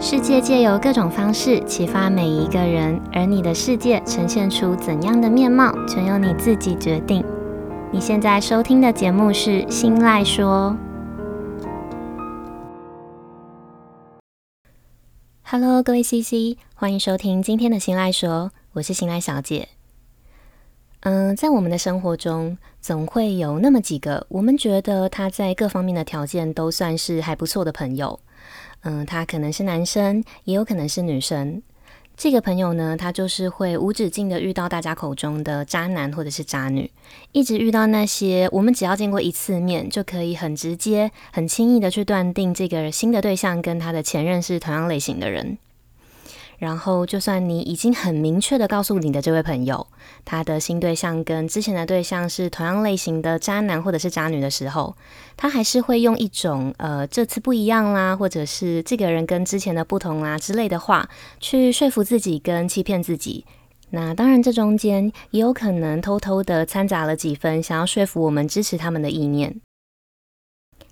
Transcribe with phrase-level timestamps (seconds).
[0.00, 7.24] 世界借由各种方式启发每一个人，而你的世界呈现出怎样的面貌，全由你自己决定。
[7.90, 10.76] 你现在收听的节目是《新赖说》。
[15.42, 19.68] Hello，各位 CC，欢迎收听今天的《新赖说》，我是新赖小姐。
[21.00, 28.20] 嗯，在我们的生活中，总会有那么几个我们觉得他在各方面的条件都算是还不错的朋友。
[28.88, 31.62] 嗯，他可能是男生，也有可能是女生。
[32.16, 36.90] 这个朋友呢，他就是会无止境的遇到大家口中的渣男或者是渣女，
[37.32, 45.58] 一直遇到那些我们只要见过一次面，就可以很直接、很轻易的去断定这个新的对象跟他的前任是同样类型的人。
[46.58, 49.86] 然后，就算你已经很明确的告诉你的这位朋友，
[50.24, 54.96] 他的新对象跟之前的对象是同样类型的渣男或者是渣女的时候，
[55.36, 61.08] 他还是会用一种呃这次不一样啦，或者是这个人跟之前的不同啦之类的话，
[61.38, 63.44] 去说服自己跟欺骗自己。
[63.90, 69.60] 那当然，这中间也有可能偷偷的掺杂了几分想要说服我们支持他们的意念。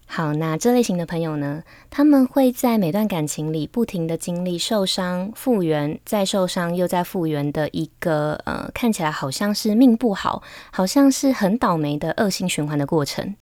[0.09, 13.35] 好，那这类型的朋友呢，他们会在每段感情里不停的经历受伤、复原、再受伤又再复原的一个呃，看起来好像是命不好，好像是很倒霉的恶性循环的过程。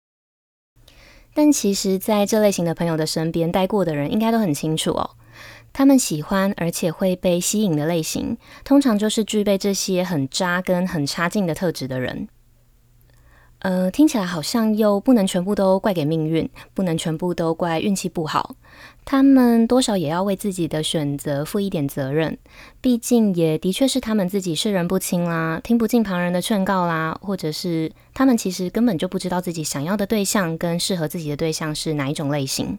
[1.35, 5.11] 但其实，在这类型的朋友的身边待过的人，应该都很清楚哦，
[5.73, 12.29] 他们喜欢而且会被吸引的类型，通常就是具备这些很渣跟很差劲的特质的人。
[13.65, 18.57] 呃，听起来好像又不能全部都怪给命运，不能全部都怪运气不好。
[19.07, 22.37] 他们多少也要为自己的选择负一点责任，
[22.83, 32.79] 毕竟也的确是他们自己识人不清啦，听不进旁人的劝告啦，或者是他们其实根本就不知道自己想要的对象跟适合自己的对象是哪一种类型。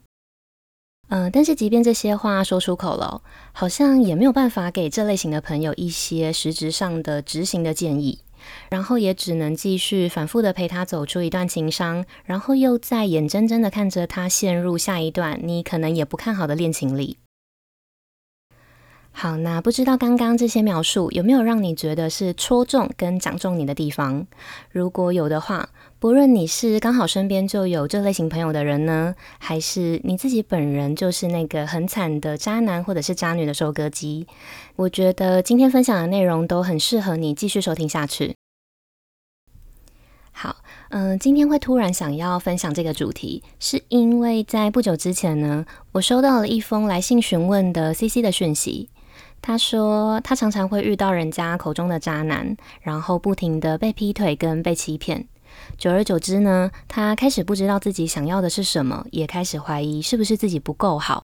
[1.10, 8.20] 呃，但是即便这些话说出口了，好像也没有办法给这类型的朋友一些实质上的执行的建议。
[8.70, 17.18] 然后也只能继续反复的陪他走出一段情伤，然后又在眼睁睁的看着他陷入下一段你可能也不看好的恋情里。
[19.18, 24.28] 好，那不知道刚刚这些描述有没有让你觉得是戳中跟讲中你的地方？
[24.70, 34.28] 如果有的话，不论你是刚好身边就有这类型朋友的人呢，还是你自己本人就是那个很惨的渣男或者是渣女的收割机，
[34.76, 38.36] 我觉得今天分享的内容都很适合你继续收听下去。
[40.34, 40.58] 好，
[40.90, 48.90] 嗯、今天会突然想要分享这个主题，是因为在不久之前呢，我收到了一封来信询问的 CC 的讯息。
[49.48, 55.28] 他说，他常常会遇到人家口中的渣男，然后不停的被劈腿跟被欺骗。
[55.78, 61.22] 久而久之呢，他开始不知道自己想要的是什么，也开始怀疑是不是自己不够好。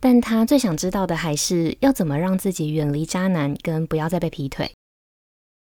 [0.00, 4.72] 但他最想知道的还是要怎么让自己远离渣男，跟不要再被劈腿。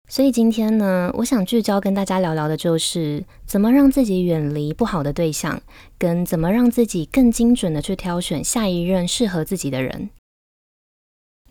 [0.10, 5.62] 所以今天呢，我想聚焦跟大家聊聊的就是怎么让自己远离不好的对象，
[6.00, 10.10] 跟怎么让自己更精准的去挑选下一任适合自己的人。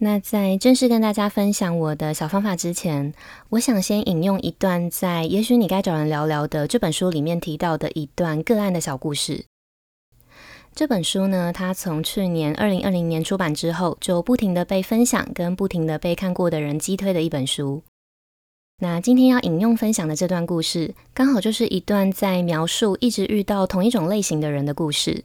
[0.05, 3.15] 那在正式跟大家分享我的小方法之前，
[3.51, 9.45] 我想先引用一段在《也许你该找人聊聊》的这本书里面提到的一段个案的小故事。
[10.75, 17.85] 这本书呢，它从去年二零二零年出版之后，就不停的被分享跟不停的被看过的人击推的一本书。
[18.81, 25.23] 那今天要引用分享的这段故事，刚好就是一段在描述一直遇到同一种类型的人的故事，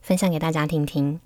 [0.00, 1.18] 分享给大家听听。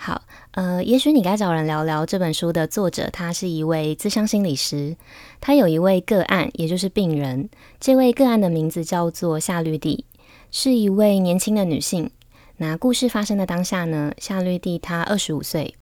[0.00, 0.22] 好，
[0.58, 4.96] 呃，也许你该找人聊聊这本书的作者，他是一位咨商心理师，
[5.40, 7.48] 他有一位个案，也就是病人。
[7.78, 10.04] 这位个案的名字叫做夏绿蒂，
[10.50, 12.10] 是一位年轻的女性。
[12.56, 15.76] 那故事发生的当下呢，夏绿蒂她二十五岁。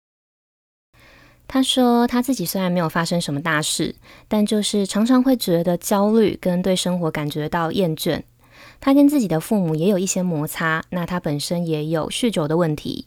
[1.47, 3.93] 她说，她自己虽然没有发生什么大事，
[4.27, 8.23] 但就是常常会觉得焦虑，跟对生活感觉到厌倦。
[8.79, 13.05] 她跟自己的父母也有一些摩擦，那她本身也有酗酒的问题。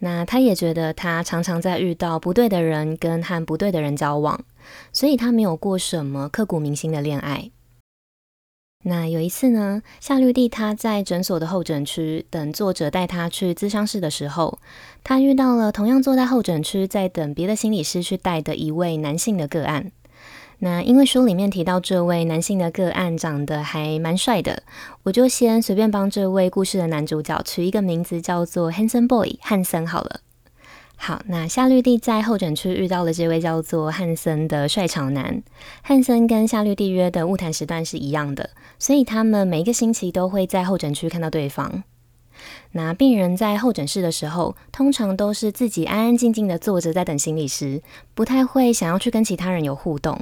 [0.00, 4.44] 那他也觉得他常常在遇到不对的人跟和不对的人交往，
[4.92, 7.50] 所以他没有过什么刻骨铭心的恋爱。
[8.84, 14.58] 那有一次呢，夏绿蒂他在诊所的候诊区等作者带他去咨商室的时候，
[15.02, 19.90] 他遇到了同样坐在候诊区在等别的心理师去带的一位男性的个案。
[20.60, 24.64] 那因为书里面提到这位男性的个案长得还蛮帅的，
[25.04, 30.20] 我就先随便帮这位故事的男主角取一个名字，叫做 Handsome Boy 汉森好了。
[30.96, 35.44] 好，那夏绿蒂在候诊区遇到了这位叫做汉森的帅潮男。
[35.80, 38.50] 汉森跟夏绿蒂约的物谈时段是一样的，
[38.80, 41.84] 所以他们每一个星期都会在候诊区看到对方。
[42.72, 47.80] 那病人在候诊室的时候，通常都是自己安安静静的坐着在等心理师，
[48.14, 50.20] 不太会想要去跟其他人有互动。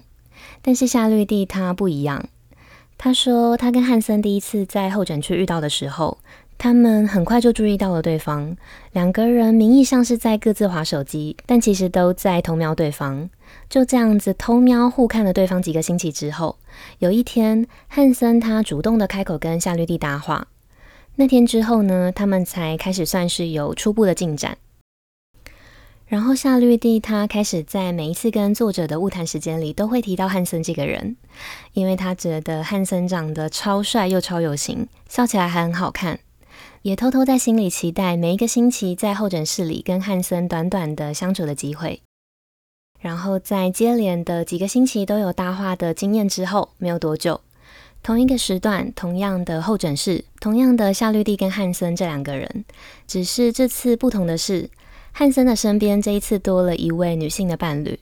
[0.63, 2.29] 但是夏绿蒂她不一样，
[2.99, 6.19] 她说她跟汉森第一次在候诊区遇到的时候，
[6.59, 8.57] 他们很快就注意到了对方，
[8.93, 13.29] 两个人名义上是在各自划手机，但其实都在偷瞄对方。
[13.69, 16.57] 就这样子偷瞄互看了对方几个星期之后，
[16.99, 20.49] 有一天汉森他主动的开口跟夏绿蒂搭话。
[21.17, 24.57] 那天之后呢，他们才开始算是有初步的进展。
[26.07, 31.17] 然后夏绿蒂他开始在每一次跟作者的晤谈时间里都会提到汉森这个人，
[31.73, 36.21] 因为他觉得汉森长得超帅又超有型，笑起来还很好看，
[36.83, 42.01] 也偷偷在心里期待每一个星期在候诊室里跟汉森短短的相处的机会。
[43.01, 47.41] 然后在接连的几个星期都有搭话的经验之后，没有多久，
[48.05, 52.65] 同一个时段、同样的候诊室、同样的夏绿蒂跟汉森这两个人，
[53.09, 54.71] 只是这次不同的是，
[55.19, 57.99] 汉森的身边这一次多了一位女性的伴侣。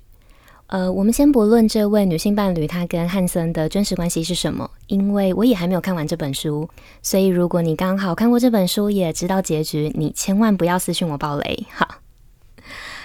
[0.67, 6.69] 呃，我们先不论这位女性伴侣她跟汉森的真实关系是什么，因为我也还没有看完这本书，
[7.03, 11.87] 所以如果你刚好看过这本书，也知道结局，你千万不要私信我爆雷，好。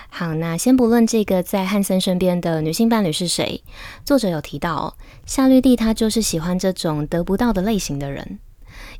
[0.09, 3.61] 好，那先不论这个在汉森身边的女性伴侣是谁，
[4.03, 4.97] 作者有提到，
[5.27, 8.39] 夏绿蒂她就是喜欢这种得不到的类型的人，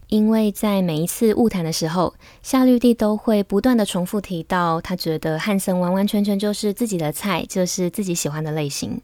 [0.10, 9.02] 因为在每一次晤谈的时候，夏绿蒂都会不断的重复提到，她觉得汉森完完全全就是自己的菜，就是自己喜欢的类型。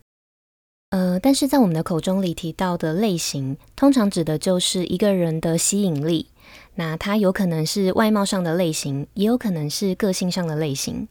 [0.90, 6.28] 呃，但是在我们的口中里提到的类型，通常指的就是一个人的吸引力，
[6.75, 11.08] 那他有可能是外貌上的类型，也有可能是个性上的类型。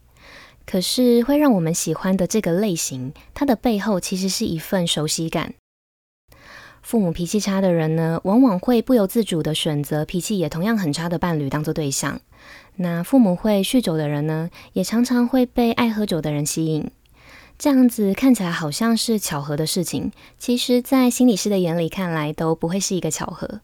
[0.65, 5.53] 可是会让我们喜欢的这个类型，它的背后其实是一份熟悉感。
[6.85, 12.21] 父母脾气差的人呢，往往会不由自主的选择脾气也同样很差的伴侣当做对象。
[12.75, 16.91] 那父母会酗酒的人呢，也常常会被爱喝酒的人吸引。
[17.57, 23.61] 这样子看起来好像是巧合的事情，其实在心理师的眼里看来都不会是一个巧合。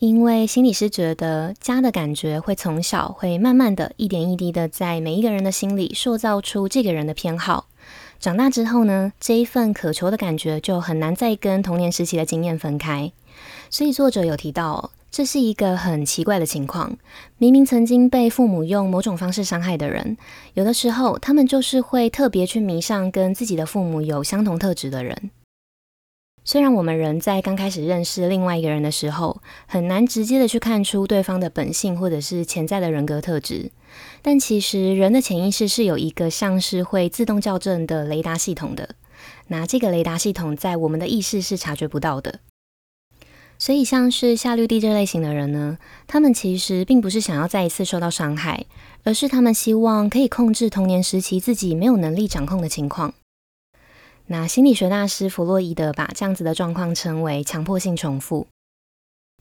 [0.00, 7.68] 因为心理师觉得家的感觉会从小会慢慢的一点一滴的在每一个人的心里塑造出这个人的偏好，
[8.22, 13.10] 长大之后呢，这一份渴求的感觉就很难再跟童年时期的经验分开。
[13.68, 16.96] 所以作者有提到，这是一个很奇怪的情况，
[17.36, 20.16] 明明曾经被父母用某种方式伤害的人，
[20.54, 25.32] 有的时候他们就是会特别去迷上跟自己的父母有相同特质的人。
[26.44, 33.70] 虽然我们人在刚开始认识另外一个人的时候，很难直接的去看出对方的本性或者是潜在的人格特质，
[34.22, 38.96] 但其实人的潜意识是有一个像是会自动校正的雷达系统的。
[39.46, 42.40] 那这个雷达系统在我们的意识是察觉不到的。
[43.56, 45.78] 所以像是夏绿蒂这类型的人呢，
[46.08, 48.66] 他们其实并不是想要再一次受到伤害，
[49.04, 53.14] 而是他们希望可以控制童年时期自己没有能力掌控的情况。
[54.32, 58.46] 那心理学大师弗洛伊德把这样子的状况称为强迫性重复。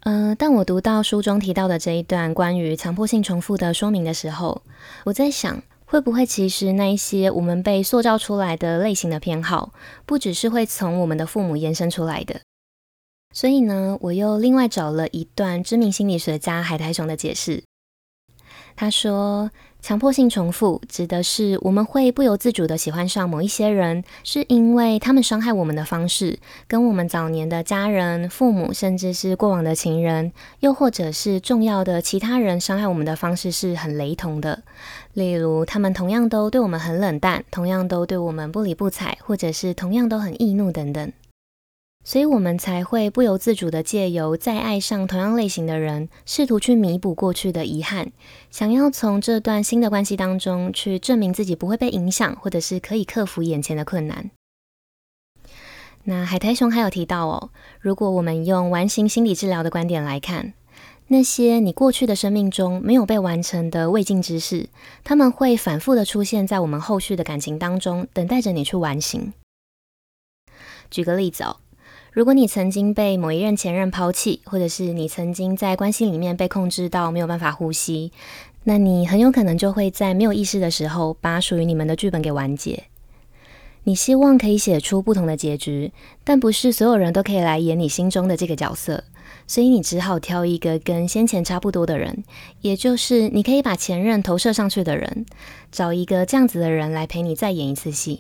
[0.02, 4.64] 呃，当我读到书中提到的这一段关于强迫性重复的说明的时候，
[5.06, 9.72] 我在想，会不会其实那一些我们被塑造出来的类型的偏好，
[10.06, 12.42] 不只是会从我们的父母延伸出来的？
[13.34, 17.64] 所以呢，我又另外找了一段知名心理学家海苔熊的解释。
[18.76, 34.62] 他说，强迫性重复指的是我们会不由自主地喜欢上某一些人，是因为他们伤害我们的方式跟我们早年的家人、父母，甚至是过往的情人，又或者是重要的其他人伤害我们的方式是很雷同的。
[35.14, 41.12] 例如，他们同样都对我们很冷淡，同样都对我们不理不睬，或者是同样都很易怒等等。
[42.04, 48.12] 所以我们才会不由自主地借由再爱上同样类型的人，试图去弥补过去的遗憾，
[48.50, 54.32] 想要从这段新的关系当中去证明自己不会被影响，或者是可以克服眼前的困难。
[56.06, 60.54] 那海苔熊还有提到哦，如果我们用完形心理治疗的观点来看，
[61.10, 64.70] 那些你过去的生命中没有被完成的未尽之事，
[65.04, 69.34] 他们会反复的出现在我们后续的感情当中，等待着你去完形。
[70.90, 71.58] 举个例子哦。
[72.12, 78.12] 如果你曾经被某一任前任抛弃，或者是你曾经在关系里面被控制到没有办法呼吸，
[78.66, 82.84] 那你很有可能就会在没有意识的时候把属于你们的剧本给完结。
[83.86, 85.94] 你希望可以写出不同的结局，
[86.26, 89.06] 但不是所有人都可以来演你心中的这个角色，
[89.48, 92.26] 所以你只好挑一个跟先前差不多的人，
[92.60, 95.26] 也就是你可以把前任投射上去的人，
[95.72, 98.20] 找一个这样子的人来陪你再演一次戏。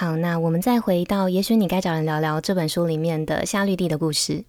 [0.00, 4.44] 好，那我们再回到，也许你该找人聊聊这本书里面的夏绿蒂的故事。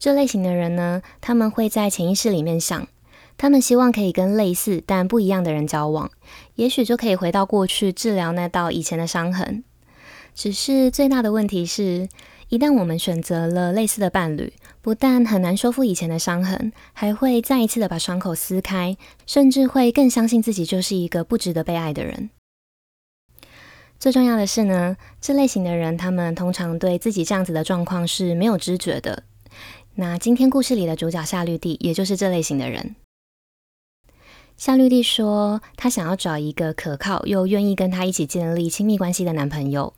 [0.00, 2.88] 这类型的人呢，他们会在潜意识里面想，
[3.38, 6.10] 他们希望可以跟类似但不一样的人交往，
[6.56, 9.62] 也许就可以回到过去治疗那道以前的伤痕。
[10.34, 12.08] 只是最大的问题是，
[12.48, 14.52] 一旦我们选择了类似的伴侣，
[14.82, 22.30] 不但很难修复以前的伤痕，还会再一次的把伤口撕开，甚至会更相信自己就是一个不值得被爱的人。
[24.00, 29.24] 最重要的是呢，这类型的人，他们通常对自己这样子的状况是没有知觉的。
[29.96, 32.96] 那今天故事里的主角夏绿蒂，也就是这类型的人。
[34.56, 39.92] 夏绿蒂说，她想要找一个可靠又愿意跟她一起建立亲密关系的男朋友，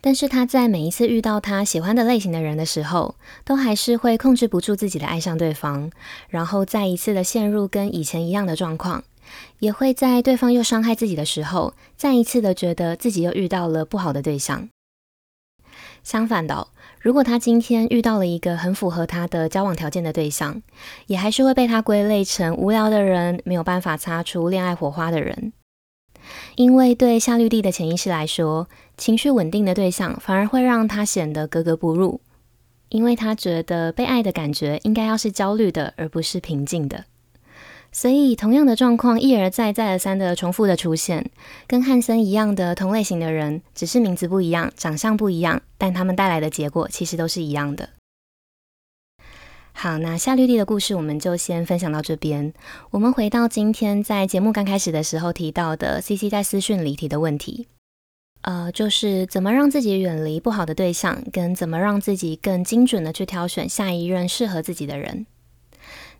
[0.00, 5.92] 但是她在每一次遇到她喜欢的类型的人的时候，都还是会控制不住自己的爱上对方，
[6.28, 9.04] 然后再一次的陷入跟以前一样的状况。
[9.58, 14.68] 也会在对方又伤害自己的时候，再一次的觉得自己又遇到了不好的对象。
[16.02, 16.68] 相反的，
[17.00, 20.62] 如果他今天遇到了一个很符合他的交往条件的对象，
[21.06, 25.52] 也还是会被他归类成无聊的人，没有办法擦出恋爱火花的人。
[26.56, 32.20] 因为对夏绿蒂的潜意识来说，情绪稳定的对象反而会让他显得格格不入，
[32.90, 37.04] 因为他觉得被爱的感觉应该要是焦虑的，而不是平静的。
[37.96, 41.30] 所以，同样的状况一而再、再而三的重复的出现，
[41.68, 47.90] 跟汉森一样的同类型的人，只是名字不一样、长相不一样，但他们带来的结果其实都是一样的。
[49.72, 52.52] 好，那夏绿蒂的故事我们就先分享到这边。
[52.90, 57.68] 我们回到今天在节目刚开始的时候提到的 CC 在私讯里提的问题，
[58.42, 65.26] 呃，就是怎么让自己远离不好的对象，跟怎么让自己更精准的去挑选下一任适合自己的人。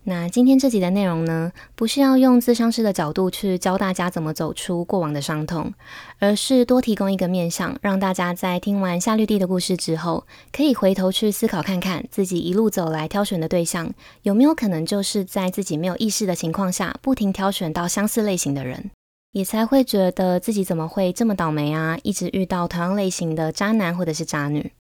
[0.07, 5.73] 那今天这集的内容呢，不是要用自伤师的角度去教大家怎么走出过往的伤痛，
[6.19, 18.91] 而是多提供一个面向，让大家在听完夏绿蒂的故事之后，可以回头去思考看看自己一路走来挑选的对象，有没有可能就是在自己没有意识的情况下，不停挑选到相似类型的人，
[19.33, 24.73] 也才会觉得自己怎么会这么倒霉啊，一直遇到同样类型的渣男或者是渣女。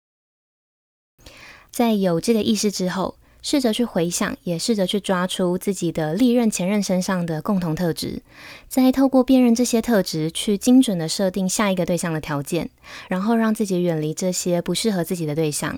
[1.72, 8.24] 在有这个意识之后，试着去回想，也试着去抓出自己的历任前任身上的共同特质，
[8.68, 12.70] 再透过辨认这些特质，去精准的设定下一个对象的条件，
[13.10, 15.78] 然后让自己远离这些不适合自己的对象。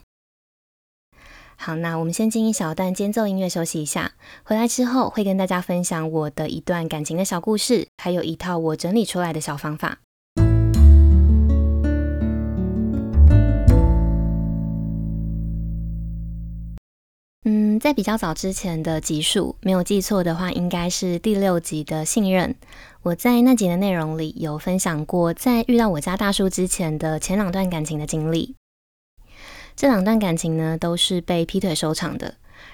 [1.57, 4.11] 好，那我们先进一小段间奏音乐休息一下，
[4.43, 9.99] 回来之后会跟大家分享我的一段感情的小故事，还有一套我整理出来的小方法。
[17.47, 22.55] 嗯，在比较早之前的集数，没有记错的话，应该是第六集的信任。
[23.03, 28.55] 我在那集的内容里有分享过，在遇到我家大叔之前的前两段感情的经历。
[29.75, 32.33] 这两段感情呢，都是被劈腿收场的，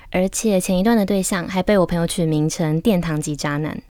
[0.09, 3.83] 而且前一段的对象还被我朋友取名成“殿堂级渣男”。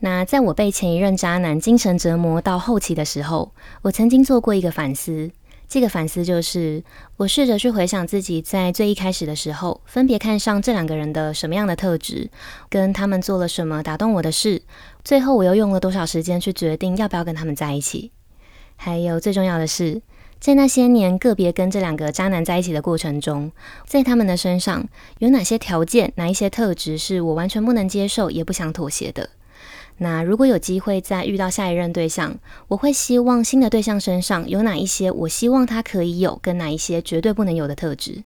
[0.00, 3.52] 那在我被前一任渣男精神折磨到后期的时候，
[3.82, 5.30] 我曾经做过一个反思。
[5.72, 6.84] 这个反思就是，
[7.16, 12.28] 我试着去回想自己在最一开始的时候，分别看上这两个人的什么样的特质，
[12.68, 14.60] 跟他们做了什么打动我的事，
[15.02, 18.12] 最后我又用了多少时间去决定要不要跟他们在一起。
[18.76, 20.02] 还有最重要的是，
[20.38, 23.50] 在那些年个别跟这两个渣男在一起的过程中，
[23.86, 24.86] 在他们的身上
[25.20, 29.30] 有哪些条件、哪一些特质是我完全不能接受也不想妥协的。
[29.98, 38.24] 那如果有机会再遇到下一任对象，我会希望新的对象身上有哪一些我希望他可以有，跟哪一些绝对不能有的特质。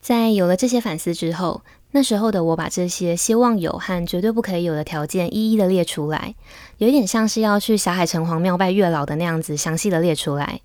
[0.00, 6.36] 在有了这些反思之后，那时候的我把这些希望有和绝对不可以有的条件一一的列出来，
[6.78, 10.60] 有点像是要去霞海城隍庙拜月老的那样子，详细的列出来。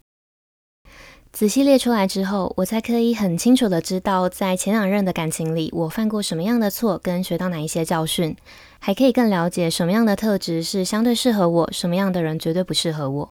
[1.32, 8.36] 仔细列出来之后，我才可以很清楚的知道，在前两任的感情里，我犯过什么样的错，跟学到哪一些教训，
[8.84, 13.30] 还可以更了解什么样的特质是相对适合我，什么样的人绝对不适合我。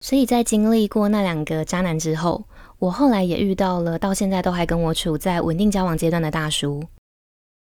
[0.00, 2.44] 所以在经历过那两个渣男之后，
[2.78, 6.84] 我后来也遇到了到现在都还跟我处在稳定交往阶段的大叔。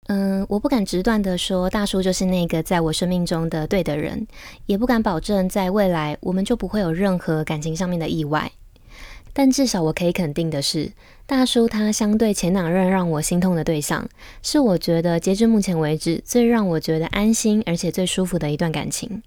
[0.08, 4.26] 嗯，我不敢直断的说大叔就是那个在我生命中的对的人，
[4.66, 8.50] 也不敢保证在未来我们就不会有任何感情上面的意外。
[9.38, 10.94] 但至少我可以肯定的是，
[11.26, 14.08] 大叔他相对前两任让我心痛的对象，
[14.42, 19.22] 是我觉得截至目前为止最让我觉得安心而且最舒服的一段感情。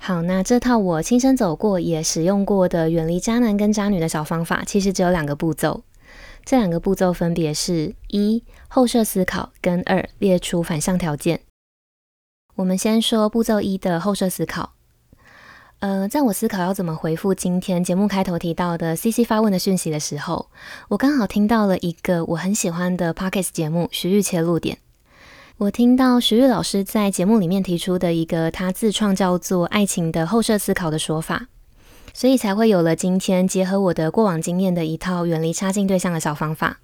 [0.00, 5.82] 好，那这套我亲身走过也使用过的远离渣男跟渣女的小方法，其实只有两个步骤。
[6.44, 11.40] 这两个步骤分别是：一、后设思考，跟二、列出反向条件。
[12.54, 14.77] 我们先说步骤一的后设思考。
[15.80, 20.48] 呃，在我思考要怎么回复今天节目开头提到的 CC 发问的讯息的时候，
[20.88, 24.76] 我刚好听到了一个我很喜欢的 Podcast 节目《徐玉切入点》。
[25.58, 31.46] 我听到徐玉老师在节目里面提出的一个他自创叫做“爱情的后设思考”的说法，
[32.12, 36.80] 所以才会有了今天结合我的过往经验的一套远离差劲对象的小方法。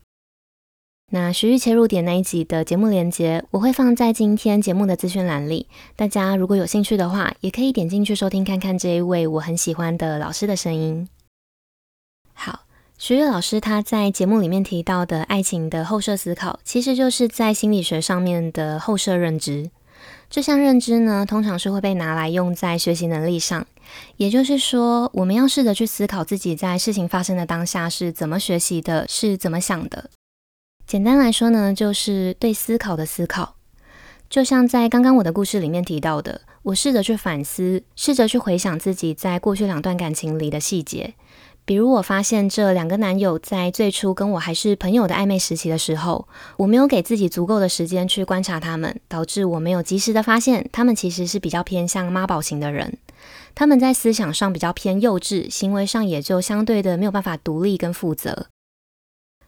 [1.10, 5.68] 那徐豫切入点那一集的节目连接，我会放在今天节目的资讯栏里。
[5.94, 11.08] 大家如果有兴趣的话，也可以点进去收听看看这一位我很喜欢的老师的声音。
[12.32, 12.60] 好，
[12.98, 19.70] 徐玉老师他在节目里面提到的爱情的后设思考，其实就是在心理学上面的后设认知。
[20.28, 23.64] 这项认知呢，通常是会被拿来用在学习能力上。
[24.16, 30.10] 也就是说，我们要试着去思考自己在事情发生的当下是怎么学习的，是怎么想的。
[30.94, 33.56] 简单来说呢，就是对思考的思考。
[34.30, 41.14] 就像在刚刚我的故事里面提到的，我试着去反思，试着去回想自己在过去两段感情里的细节。
[41.64, 52.96] 比如，我发现这两个男友在最初跟我还是朋友的暧昧时期的时候，我没有给自己足够的时间去观察他们，导致我没有及时的发现他们其实是比较偏向妈宝型的人。
[53.56, 58.46] 他们在思想上比较偏幼稚，行为上也就相对的没有办法独立跟负责。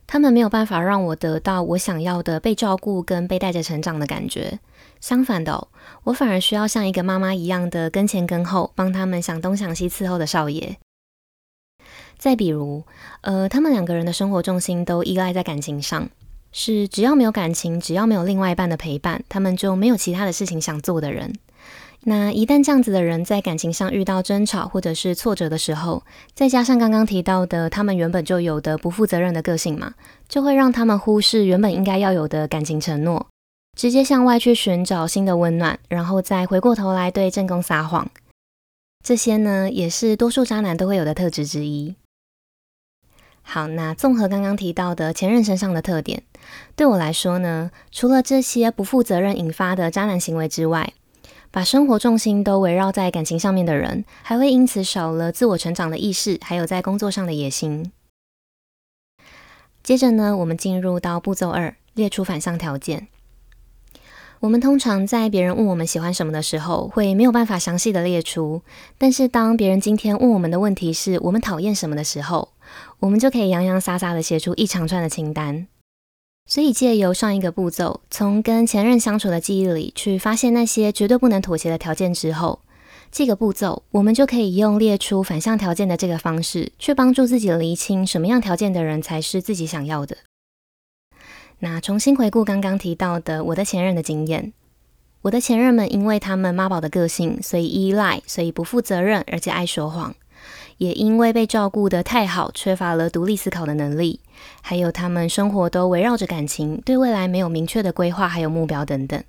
[0.07, 4.61] 他们没有办法让我得到我想要的被照顾跟被带着成长的感觉。
[5.01, 5.69] 相反的，
[6.05, 10.77] 我反而需要像一个妈妈一样的跟前跟后，帮他们想东想西伺候的少爷。
[12.17, 12.85] 再比如，
[13.21, 16.09] 呃，他们两个人的生活重心都依赖在感情上，
[16.51, 21.35] 是只要没有感情，只要没有另外一半的陪伴，他们就没有其他的事情想做的人。
[22.09, 29.95] 那一旦这样子的人在感情上遇到争吵或者是挫折的时候，再加上刚刚提到的他们原本就有的不负责任的个性嘛，
[30.29, 33.27] 就会让他们忽视原本应该要有的感情承诺，
[33.77, 38.09] 直接向外去寻找新的温暖，然后再回过头来对正宫撒谎。
[39.03, 41.97] 这些呢，也是多数渣男都会有的特质之一。
[43.43, 46.23] 好，那综合刚刚提到的前任身上的特点，
[46.77, 50.93] 对我来说呢，除了这些不负责任引发的渣男行为之外，
[51.51, 57.93] 把生活重心都围绕在感情上面的人，还会因此少了自我成长的意识，还有在工作上的野心。
[59.83, 63.09] 接着呢，我们进入到步骤二，列出反向条件。
[64.41, 68.61] 我们通常在别人问我们喜欢什么的时候，会没有办法详细的列出，
[68.99, 72.51] 但是当别人今天问我们的问题是我们讨厌什么的时候，
[73.01, 75.67] 我们就可以洋洋洒洒的写出一长串的清单。
[76.47, 82.61] 所以，借由上一个步骤，从跟前任相处的记忆里去发现那些绝对不能妥协的条件之后，
[83.11, 90.19] 这个步骤我们就可以用列出反向条件的这个方式，去帮助自己厘清什么样条件的人才是自己想要的。
[91.59, 94.53] 那重新回顾刚刚提到的我的前任的经验，
[95.23, 100.15] 我的前任们因为他们妈宝的个性，所以依赖，所以不负责任，而且爱说谎。
[100.79, 104.21] 也因为被照顾得太好，缺乏了独立思考的能力，
[104.61, 109.23] 还有他们生活都围绕着感情，对未来没有明确的规划，还有目标等等。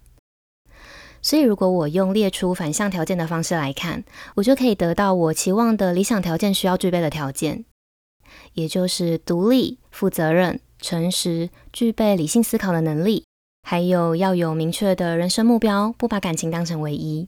[1.22, 4.04] 所以，如果我用列出反向条件的方式来看，
[4.36, 7.66] 我就可以得到我期望的理想条件需要具备的条件，
[8.54, 13.26] 也就是独立、负责任、诚实、具备理性思考的能力，
[13.64, 17.28] 还有要有明确的人生目标，不把感情当成唯一。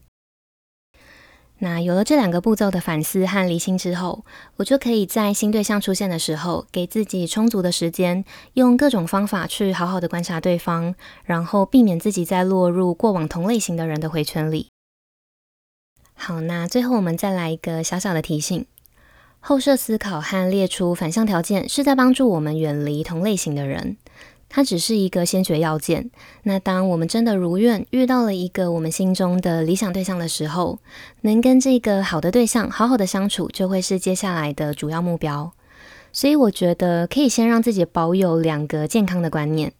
[1.62, 4.24] 那有了这两个步骤的反思和厘清之后，
[4.56, 14.68] 我就可以在新对象出现的时候，给自己充足的时间，用各种方法去好好的观察对方，然后避免自己再落入过往同类型的人的回圈里。
[16.14, 18.64] 好，那最后我们再来一个小小的提醒：
[19.38, 23.98] 后设思考和列出反向条件，是在帮助我们远离同类型的人。
[24.50, 26.10] 它只是一个先决要件。
[26.42, 30.80] 那当我们真的如愿遇到了一个我们心中的理想对象的时候，
[31.22, 35.52] 能跟这个好的对象好好的相处，就会是接下来的主要目标。
[36.12, 39.72] 所以我觉得可以先让自己保有两个健康的观念。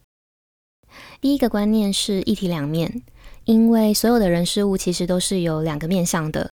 [1.19, 3.03] 第一个观念是一体两面，
[3.43, 6.49] 因为所有的人事物其实都是有两个面向的。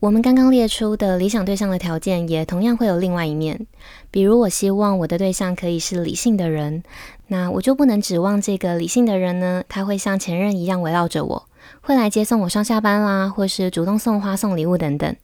[0.00, 3.66] 我们刚刚列出的理想对象的条件，也同样会有另外一面。
[4.10, 6.82] 比如，我希望我的对象可以是理性的人，
[7.32, 11.48] 那我就不能指望这个理性的人呢，他会像前任一样围绕着我，
[11.80, 15.14] 会来接送我上下班啦，或是主动送花、送礼物等等。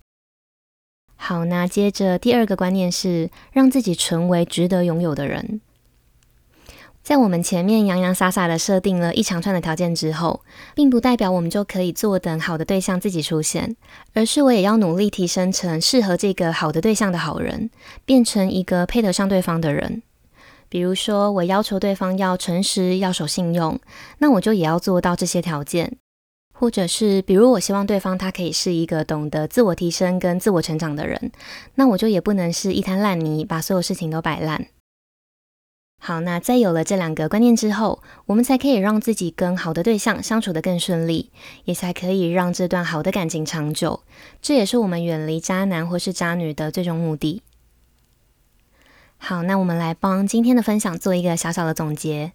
[1.16, 5.60] 好，那接着第二个观念是，让自己成为值得拥有的人。
[7.02, 10.42] 在我们前面洋洋洒洒的设定了一长串的条件之后，
[10.76, 13.74] 并不代表我们就可以坐等好的对象自己出现，
[14.14, 17.70] 而是我也要努力提升成适合这个好的对象的好人，
[18.04, 20.02] 变成一个配得上对方的人。
[20.68, 23.78] 比如说，我要求对方要诚实、要守信用，
[24.18, 25.96] 那我就也要做到这些条件。
[26.58, 31.30] 或者是比如我希望对方他可以是一个懂得自我提升跟自我成长的人，
[31.74, 34.68] 那我就也不能是一滩烂泥，把所有事情都摆烂。
[35.98, 41.30] 好，那在有了这两个观念之后，我们才可以让自己跟好的对象相处得更顺利，
[41.64, 44.00] 也才可以让这段好的感情长久。
[44.40, 47.42] 这也是我们远离渣男或是渣女的最终目的。
[49.18, 52.32] 好，那我们来帮今天的分享做一个小小的总结，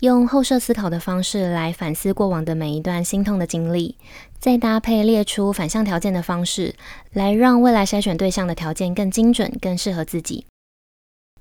[0.00, 3.96] 用后设思考的方式来反思过往的每一段心痛的经历，
[4.38, 6.74] 再搭配列出反向条件的方式，
[7.12, 10.46] 来让未来筛选对象的条件更精准、更适合自己。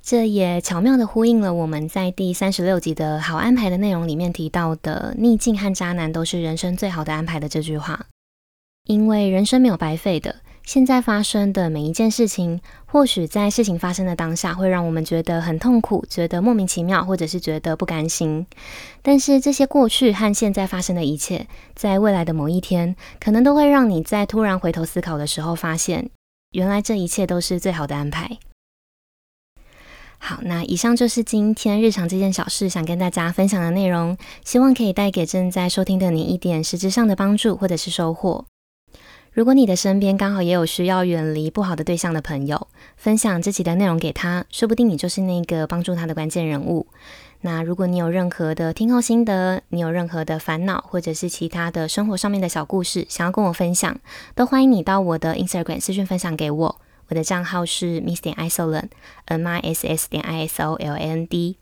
[0.01, 8.05] 这也巧妙地呼应了我们在第三十六集的好安排的内容里面提到的“逆境和渣男都是人生最好的安排”的这句话。
[8.83, 18.47] 因为人生没有白费的，现在发生的每一件事情，或许在事情发生的当下会让我们觉得很痛苦，觉得莫名其妙，或者是觉得不甘心。
[19.03, 26.09] 但是这些过去和现在发生的一切，在未来的某一天，可能都会让你在突然回头思考的时候，发现
[26.51, 28.39] 原来这一切都是最好的安排。
[30.17, 38.45] 好，那以上就是今天日常这件小事想跟大家分享的内容，希望可以带给正在收听的你一点实质上的帮助或者是收获。
[39.35, 46.87] 如果你的身边刚好也有需要远离不好的对象的朋友，分享这期的内容给他，说不定你就是那个帮助他的关键人物。
[47.41, 53.99] 那如果你有任何的听后心得，你有任何的烦恼，或者是其他的生活上面的小故事，想要跟我分享，
[54.35, 56.81] 都欢迎你到我的 Instagram 私讯分享给我。
[57.09, 61.57] 我的账号是 miss 点 isoland，m i s s 点 i s o l a n d。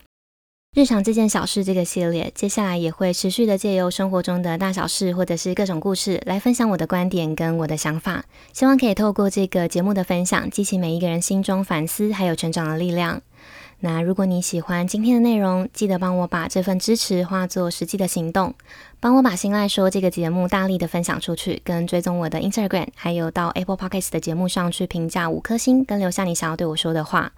[0.73, 8.25] 日常这件小事这个系列，接下来也会持续的借由生活中的大小事，或者是各种故事，来分享我的观点跟我的想法。
[8.53, 13.21] 希望可以透过这个节目的分享，激起每一个人心中反思还有成长的力量。
[13.81, 18.55] 那如果你喜欢今天的内容，记得帮我把这份支持化作实际的行动，
[18.99, 27.31] 帮我把心赖说这个节目大力的分享出去，跟追踪我的 Instagram，还有到 Apple Podcast 的节目上去评价五颗星，跟留下你想要对我说的话。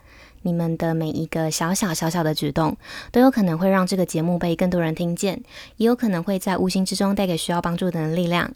[0.45, 2.77] 你们的每一个小小小小的举动，
[3.11, 5.41] 都有可能会让这个节目被更多人听见，
[5.77, 8.53] 也有可能会在无形之中带给需要帮助的人力量。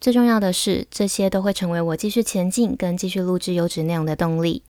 [0.00, 4.62] 最重要的是，这些都会成为我继续前进跟继续录制优质内容的动力。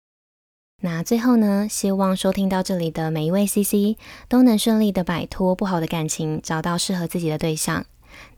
[0.81, 3.97] 那最后呢，希望收听到这里的每一位 CC
[4.29, 7.85] 都能顺利的摆脱不好的感情，找到适合自己的对象。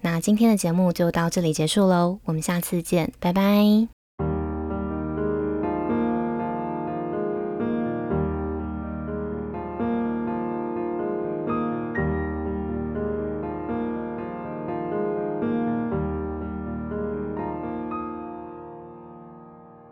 [0.03, 4.03] 那今天的节目就到这里结束喽，我们下次见，拜拜。